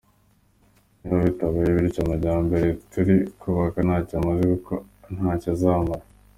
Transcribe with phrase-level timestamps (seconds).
[1.01, 4.73] Niba bitabaye bitya amajyambere turi kubaka ntacyo amaze kuko
[5.15, 6.03] ntacyo azamara.